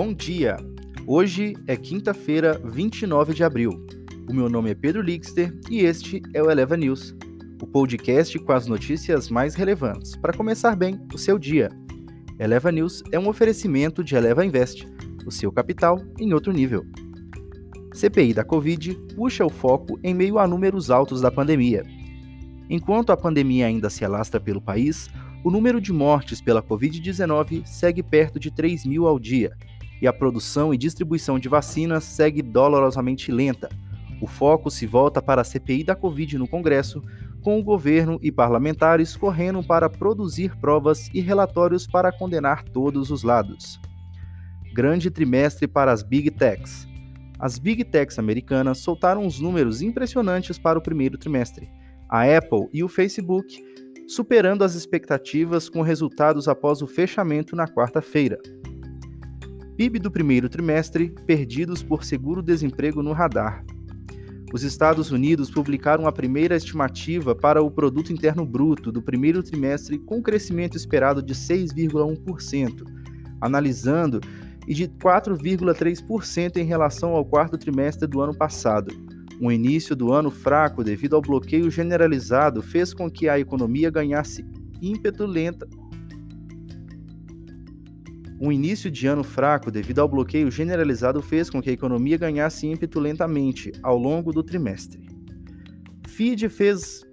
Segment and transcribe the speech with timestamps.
[0.00, 0.56] Bom dia!
[1.08, 3.84] Hoje é quinta-feira, 29 de abril.
[4.30, 7.16] O meu nome é Pedro Lixter e este é o Eleva News,
[7.60, 11.68] o podcast com as notícias mais relevantes para começar bem o seu dia.
[12.38, 14.86] Eleva News é um oferecimento de Eleva Invest,
[15.26, 16.86] o seu capital em outro nível.
[17.92, 21.82] CPI da Covid puxa o foco em meio a números altos da pandemia.
[22.70, 25.10] Enquanto a pandemia ainda se alastra pelo país,
[25.42, 29.56] o número de mortes pela Covid-19 segue perto de 3 mil ao dia,
[30.00, 33.68] e a produção e distribuição de vacinas segue dolorosamente lenta.
[34.20, 37.02] O foco se volta para a CPI da Covid no Congresso,
[37.40, 43.22] com o governo e parlamentares correndo para produzir provas e relatórios para condenar todos os
[43.22, 43.80] lados.
[44.74, 46.86] Grande trimestre para as Big Techs.
[47.38, 51.70] As Big Techs americanas soltaram os números impressionantes para o primeiro trimestre.
[52.08, 53.62] A Apple e o Facebook
[54.08, 58.38] superando as expectativas com resultados após o fechamento na quarta-feira.
[59.78, 63.64] PIB do primeiro trimestre perdidos por seguro-desemprego no radar.
[64.52, 69.96] Os Estados Unidos publicaram a primeira estimativa para o produto interno bruto do primeiro trimestre
[69.96, 72.82] com crescimento esperado de 6,1%,
[73.40, 74.20] analisando
[74.66, 78.92] e de 4,3% em relação ao quarto trimestre do ano passado.
[79.40, 84.44] O início do ano fraco devido ao bloqueio generalizado fez com que a economia ganhasse
[84.82, 85.68] ímpeto lenta.
[88.40, 92.66] Um início de ano fraco devido ao bloqueio generalizado fez com que a economia ganhasse
[92.66, 95.08] ímpeto lentamente ao longo do trimestre.
[96.06, 97.04] FID fez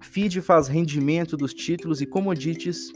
[0.00, 2.92] FID faz rendimento dos títulos e commodities.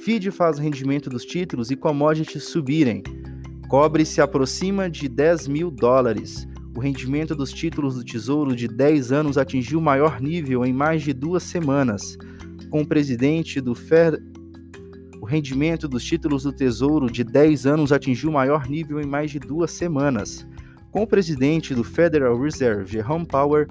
[0.00, 3.02] FID faz rendimento dos títulos e commodities subirem.
[3.68, 6.46] Cobre se aproxima de 10 mil dólares
[6.76, 11.04] o rendimento dos títulos do Tesouro de 10 anos atingiu o maior nível em mais
[11.04, 12.18] de duas semanas,
[12.68, 14.20] com o presidente do Fed.
[15.24, 19.30] O rendimento dos títulos do Tesouro de 10 anos atingiu o maior nível em mais
[19.30, 20.46] de duas semanas,
[20.90, 23.66] com o presidente do Federal Reserve, Jerome Powell,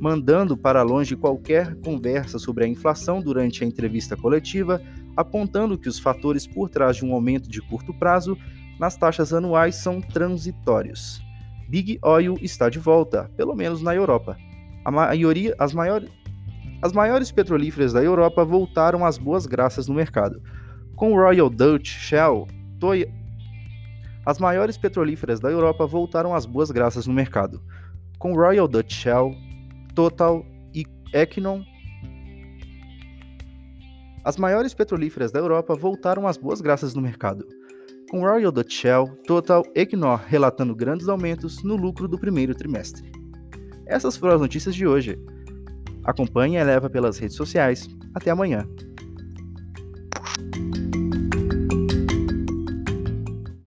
[0.00, 4.80] mandando para longe qualquer conversa sobre a inflação durante a entrevista coletiva,
[5.14, 8.34] apontando que os fatores por trás de um aumento de curto prazo
[8.80, 11.20] nas taxas anuais são transitórios.
[11.68, 14.38] Big Oil está de volta, pelo menos na Europa.
[14.82, 16.08] A maioria, as, maiores,
[16.80, 20.40] as maiores petrolíferas da Europa voltaram às boas graças no mercado.
[20.96, 22.46] Com Royal Dutch Shell,
[22.78, 23.06] Toy...
[24.24, 27.62] as maiores petrolíferas da Europa voltaram às boas graças no mercado.
[28.18, 29.34] Com Royal Dutch Shell,
[29.94, 30.44] Total
[30.74, 31.62] e Equinor,
[34.24, 37.46] as maiores petrolíferas da Europa voltaram às boas graças no mercado
[38.14, 43.10] com Royal Dutch Shell, Total Equinor relatando grandes aumentos no lucro do primeiro trimestre.
[43.86, 45.18] Essas foram as notícias de hoje.
[46.04, 47.88] Acompanhe e leva pelas redes sociais.
[48.14, 48.68] Até amanhã.